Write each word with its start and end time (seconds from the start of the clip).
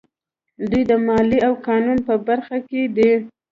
دوی 0.69 0.83
د 0.91 0.93
مالیې 1.07 1.39
او 1.47 1.53
قانون 1.67 1.97
په 2.07 2.13
برخه 2.27 2.57
کې 2.67 2.81
دي. 2.95 3.11